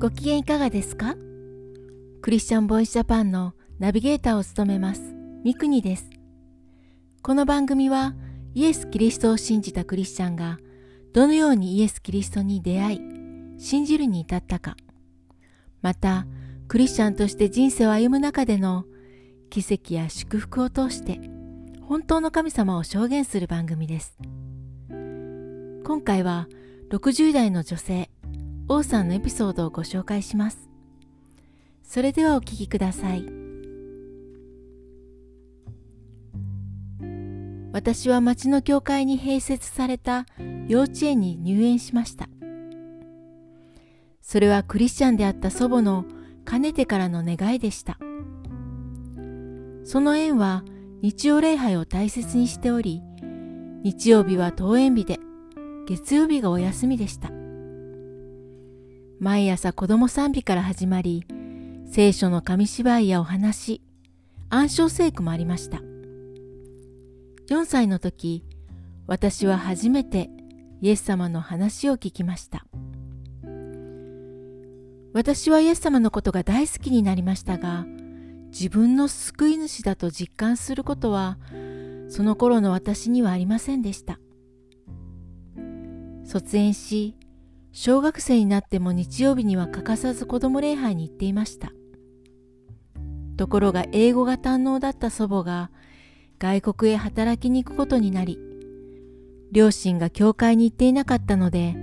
[0.00, 1.16] ご機嫌いかがですか？
[2.22, 5.00] クリスチャンボイスジャパンのナビゲーターを務めます
[5.42, 6.08] ミクニです。
[7.20, 8.14] この番組は
[8.54, 10.58] イエス・キリストを信じたクリスチャンが
[11.12, 13.00] どのようにイエス・キリストに出会い
[13.58, 14.76] 信じるに至ったか。
[15.82, 16.28] また
[16.68, 18.84] クリスチャンとして人生を歩む中での
[19.50, 21.18] 奇跡や祝福を通して
[21.82, 24.16] 本当の神様を証言する番組です。
[24.90, 26.46] 今回は
[26.90, 28.08] 60代の女性
[28.70, 30.68] 王さんのエピソードをご紹介します。
[31.82, 33.24] それではお聞きください。
[37.72, 40.26] 私は町の教会に併設された
[40.66, 42.28] 幼稚園に入園しました。
[44.20, 46.04] それはクリスチャンであった祖母の
[46.44, 47.98] かねてからの願いでした。
[49.82, 50.62] その園は
[51.00, 53.00] 日曜礼拝を大切にしており、
[53.82, 55.18] 日曜日は登園日で、
[55.86, 57.37] 月曜日がお休みでした。
[59.20, 61.24] 毎朝子供賛美から始まり、
[61.90, 63.82] 聖書の紙芝居やお話、
[64.48, 65.78] 暗唱聖句もありました。
[67.48, 68.44] 4歳の時、
[69.08, 70.30] 私は初めて
[70.80, 72.64] イエス様の話を聞きました。
[75.12, 77.86] 私はイエス様のことが大好きになりましたが、
[78.52, 81.38] 自分の救い主だと実感することは、
[82.08, 84.20] その頃の私にはありませんでした。
[86.24, 87.16] 卒園し、
[87.72, 91.72] 小学生になっても日曜日には欠かさず子供礼拝に行っていました。
[93.36, 95.70] ところが英語が堪能だった祖母が
[96.38, 98.38] 外国へ働きに行くことになり、
[99.52, 101.76] 両親が教会に行っていなかったので、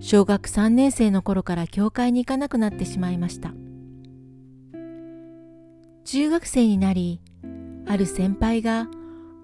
[0.00, 3.52] 小学3年生の頃から教会に行かなくなってしまいました。
[6.04, 7.20] 中学生になり、
[7.86, 8.88] ある先輩が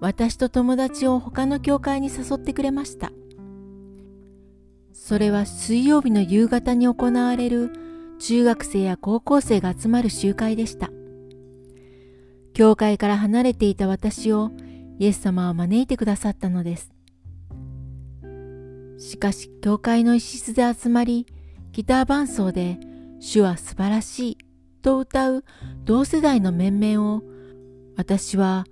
[0.00, 3.10] 私と友達を他の教会に誘ってくれました。
[5.06, 7.70] それは水曜日の夕方に行われる
[8.20, 10.88] 中学生や高校生が集まる集会でした。
[12.54, 14.50] 教会から離れていた私を
[14.98, 16.91] イエス様は招いてくださったのです。
[18.97, 21.26] しかし、教会の一室で集まり、
[21.72, 22.78] ギター伴奏で
[23.21, 24.38] 主は素晴らしい
[24.81, 25.44] と歌う
[25.84, 27.22] 同世代の面々を
[27.98, 28.65] 私は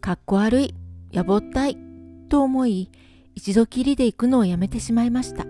[0.00, 0.74] かっこ悪い、
[1.12, 1.78] やぼったい
[2.28, 2.90] と思い
[3.36, 5.46] 一度きりで行くのをやめてしまいました。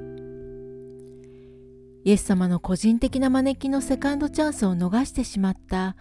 [2.07, 5.97] イエス様の個人的な招きのセカンドチャンスを逃してしまった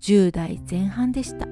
[0.00, 1.46] 10代前半でした。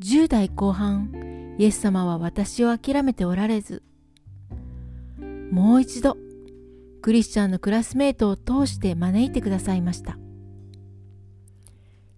[0.00, 3.84] 10代後半、イエス様は私を諦めておられず、
[5.52, 6.16] もう一度、
[7.02, 10.18] クリスチャンのクラスメートを通して招いてくださいました。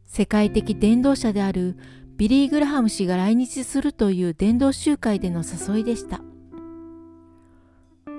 [0.07, 1.77] 世界的伝道者である
[2.17, 6.23] ビリー・グラハム氏が来日するという伝道集会での誘いでした。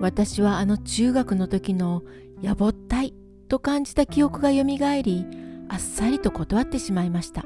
[0.02, 2.02] 私はあの中学の時の
[2.42, 3.14] やぼったい
[3.48, 5.28] と感じた記憶がよみがえり、
[5.70, 7.46] あっさりと断ってしまいました。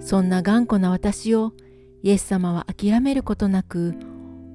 [0.00, 1.52] そんな頑固な私を
[2.02, 3.94] イエス様は諦めることなく、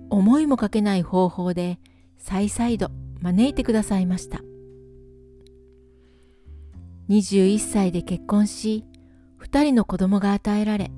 [0.09, 1.79] 思いもかけない方法で
[2.17, 2.91] 再々度
[3.21, 4.41] 招いてくださいました。
[7.09, 8.85] 21歳で結婚し、
[9.41, 10.91] 2人の子供が与えられ、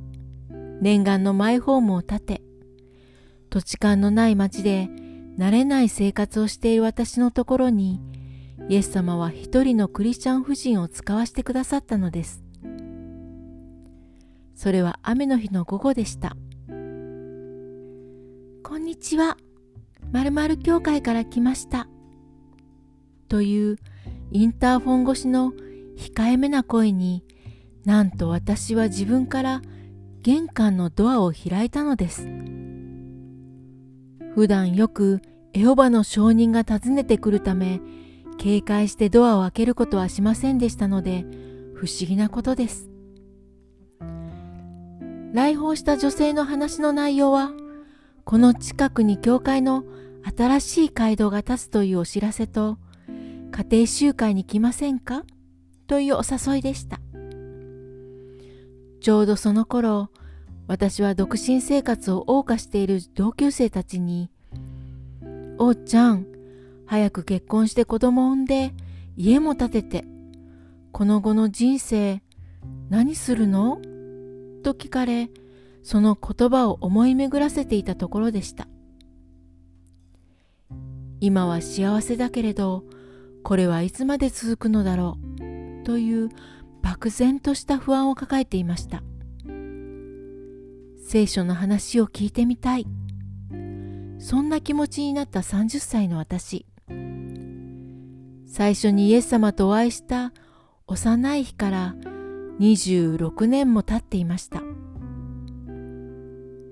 [0.82, 2.42] 念願のマイホームを建て、
[3.52, 4.90] 土地勘のない町で
[5.38, 8.00] 慣れない生活をしている私のところに、
[8.70, 12.44] イエス様は一人のクリスチャン婦人を使わせてくださったのです。
[14.56, 16.36] それは雨の日の午後でした。
[18.64, 19.38] こんにちは。
[20.12, 21.88] まるまる教会から来ました。
[23.28, 23.78] という
[24.32, 25.54] インターフォン越しの
[25.98, 27.24] 控えめな声に
[27.86, 29.62] なんと私は自分から
[30.22, 32.28] 玄関のドアを開いたのです。
[34.36, 35.22] 普段よく
[35.54, 37.82] エホバの証人が訪ねてくるため、
[38.38, 41.26] 警戒してドアを開けることはしませんでしたので、
[41.76, 42.90] 不思議なことです。
[45.34, 47.52] 来訪した女性の話の内容は、
[48.24, 49.84] この近くに教会の
[50.38, 52.78] 新しい街道が立つというお知らせと、
[53.52, 55.26] 家庭集会に来ませんか？
[55.88, 57.02] というお誘いでした。
[59.02, 60.10] ちょうどその頃、
[60.72, 64.32] 私は独身生活を謳歌している同級生たちに、
[65.58, 66.26] おっちゃん、
[66.86, 68.74] 早く結婚して子供を産んで、
[69.18, 70.06] 家も建てて、
[70.94, 72.24] この後の人生、
[72.90, 73.82] 何するの？
[74.64, 75.30] と聞かれ、
[75.84, 78.70] その言葉を思い巡らせていたところでした。
[81.20, 82.86] 今は幸せだけれど、
[83.44, 85.18] これはいつまで続くのだろ
[85.82, 86.30] う、という
[86.82, 89.04] 漠然とした不安を抱えていました。
[91.12, 92.88] 聖書の話を聞いてみたい。
[94.18, 96.66] そんな気持ちになった30歳の私
[98.46, 100.32] 最初にイエス様とお会いした
[100.88, 101.96] 幼い日から
[102.62, 104.62] 26年も経っていました。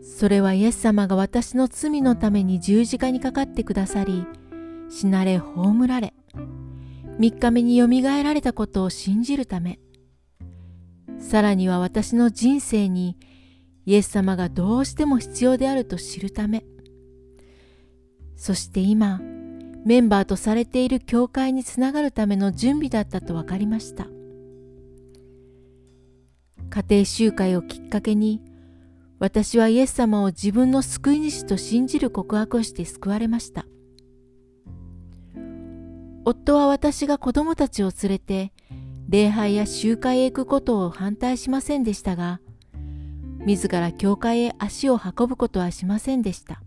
[0.01, 4.25] それはイエス様が私の罪のために十字架にかかってくださり、
[4.89, 6.13] 死なれ葬られ、
[7.19, 9.79] 3日目によみがえられたことを信じるため、
[11.19, 13.17] さらには私の人生に
[13.89, 16.63] イエス様がどうしても必要であると知るため、
[18.35, 19.19] そして今、
[19.83, 24.05] メンバーとされている教会につながるための準備だったと分かりました。
[26.69, 28.43] 家庭集会をきっかけに
[29.17, 33.65] 私はイエス様を自分の救い主と信じる告白をして救われました。
[36.25, 38.53] 夫は私が子供たちを連れて
[39.07, 42.39] 礼拝や集会へ行くことを反対しませんでしたが、
[43.45, 46.61] 自ら教会へ足を運ぶことはしませんでした。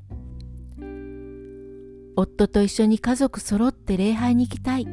[2.16, 4.86] 夫と一緒に家族揃って礼拝に行きたい。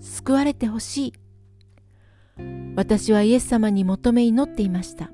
[0.00, 1.12] 救われてほしい。
[2.76, 5.10] 私はイエス様に求め祈っていました。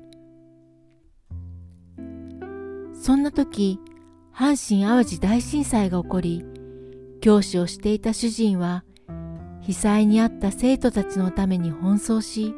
[2.93, 3.79] そんな時、
[4.33, 6.45] 阪神・淡路大震災が起こり、
[7.21, 8.83] 教師をしていた主人は、
[9.61, 12.53] 被災に遭った生徒たちのために奔走し、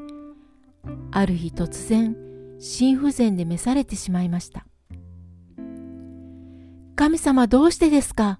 [1.12, 2.16] ある日突然、
[2.60, 4.66] 心不全で召されてしまいました。
[6.96, 8.40] 神様どうしてですか？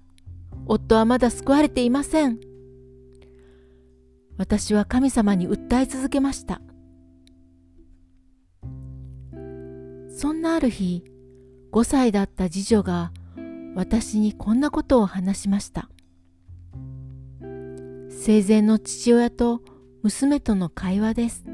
[0.66, 2.40] 夫はまだ救われていません。
[4.36, 6.60] 私は神様に訴え続けました。
[10.10, 11.04] そんなある日、
[11.72, 13.12] 5歳だった次女が
[13.74, 15.88] 私にこんなことを話しました。
[18.10, 19.60] 生前の父親と
[20.02, 21.47] 娘との会話です。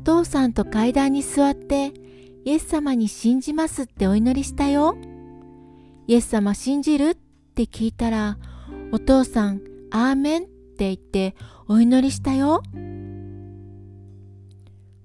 [0.00, 1.92] 父さんと階段に座って
[2.44, 4.96] イエス様に信じますってお祈りしたよ。
[6.06, 7.14] イエス様信じるっ
[7.54, 8.38] て聞いたら
[8.92, 9.60] お父さん、
[9.90, 11.36] アーメンって言って
[11.68, 12.62] お祈りしたよ。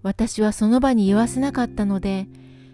[0.02, 2.28] 私はその場に言わせなかったので、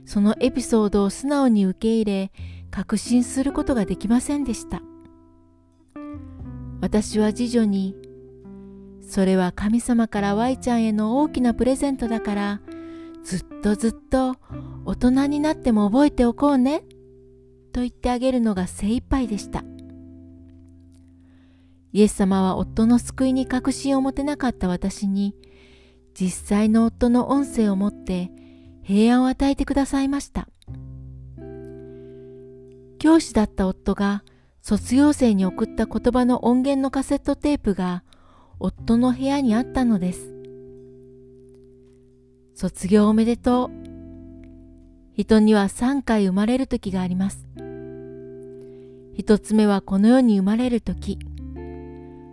[0.06, 2.32] そのエピソードを素直に受け入れ、
[2.70, 4.82] 確信することができませんでした。
[6.82, 7.96] 私は次女に、
[9.02, 12.62] それは神様から Y ちゃんへの大きなプレゼントだから、
[13.24, 14.36] ずっとずっと
[14.86, 16.84] 大人になっても覚えておこうね、
[17.74, 19.64] と言ってあげるのが精一杯でした。
[21.94, 25.36] イエス様は夫の救いに確信を持てなかった私に、
[26.14, 28.32] 実際の夫の音声をもって
[28.84, 30.48] 平安を与えてくださいました。
[33.00, 34.24] 教師だった夫が
[34.62, 38.04] 卒業生に送った言葉の音源のカセットテープが
[38.62, 40.34] 夫の部屋にあったのです。
[42.56, 43.72] 卒業おめでとう。
[45.16, 47.48] 人には3回生まれる時があります。
[49.14, 51.20] 一つ目はこの世に生まれる時。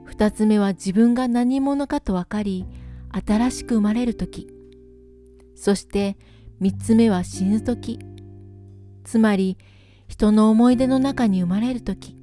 [0.05, 2.67] 二つ目は自分が何者かと分かり、
[3.11, 4.49] 新しく生まれる時
[5.55, 6.17] そして
[6.61, 7.99] 三つ目は死ぬ時
[9.05, 9.57] つまり
[10.07, 12.18] 人の思い出の中に生まれる時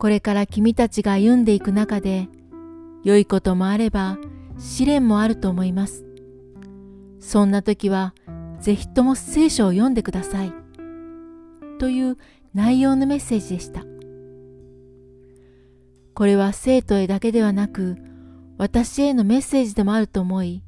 [0.00, 2.30] これから君たちが歩んでいく中で
[3.04, 4.16] 良いこともあれば
[4.58, 6.06] 試練もあると思います。
[7.18, 8.14] そんな時は
[8.60, 10.54] ぜひとも聖書を読んでください。
[11.78, 12.16] という
[12.54, 13.84] 内容のメッセージでした。
[16.14, 17.98] これは生徒へだけではなく
[18.56, 20.62] 私へのメッセージでもあると思い、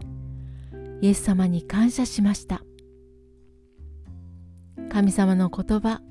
[1.01, 2.63] イエス様に感謝しました。
[4.91, 6.03] 神様の言葉、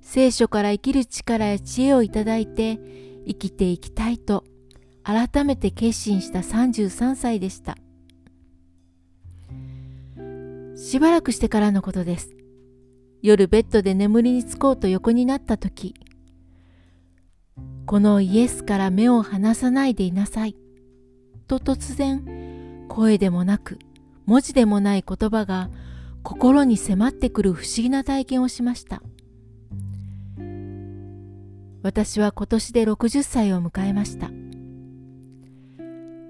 [0.00, 2.78] 聖書から生きる力や知恵をいただいて
[3.26, 4.44] 生きていきたいと
[5.02, 7.76] 改めて決心した33歳でした。
[10.76, 12.30] しばらくしてからのことです。
[13.22, 15.94] 夜ベッドで眠りにつこうと横になった時、
[17.86, 20.56] このイエスから目を離さないでいなさい。
[21.50, 23.80] と突然声でもなく
[24.24, 25.68] 文字でもない言葉が
[26.22, 29.02] 心に迫ってくる不思議な体験をしました
[31.90, 34.30] 私は今年で60歳を迎えました。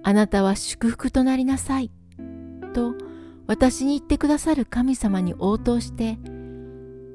[0.03, 1.91] あなたは祝福となりなさい。
[2.73, 2.95] と
[3.47, 6.19] 私に言ってくださる神様に応答して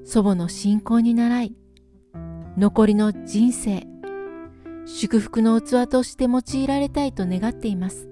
[0.06, 1.56] 祖母の信仰に習い
[2.56, 3.88] 残りの人生
[4.86, 8.08] 祝福の器として用いられたいと願っています。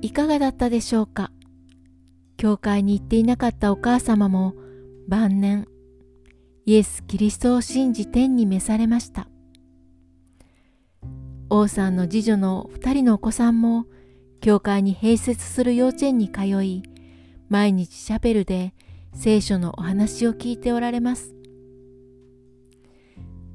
[0.00, 1.30] いかがだったでしょうか？
[2.36, 4.56] 教会に行っていなかったお母様も
[5.06, 5.68] 晩年
[6.64, 9.26] イエス・キリストを信じ天に召されました。
[11.50, 13.86] 王さんの次女の2人のお子さんも
[14.40, 16.82] 教会に併設する幼稚園に通い
[17.48, 18.74] 毎日シャペルで
[19.12, 21.34] 聖書のお話を聞いておられます。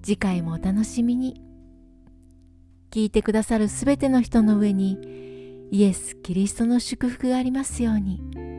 [0.03, 1.41] 次回もお楽しみに。
[2.91, 4.97] 聞いてくださるすべての人の上に
[5.71, 8.56] イエス・キリストの祝福がありますように。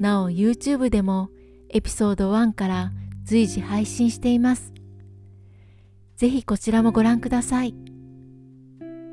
[0.00, 1.28] なお YouTube でも
[1.68, 2.90] エピソード1から
[3.22, 4.72] 随時配信しています。
[6.16, 7.74] ぜひこちらもご覧ください。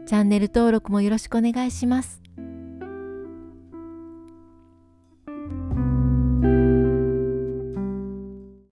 [0.07, 2.21] チャンネル登録もよろしくお願いします。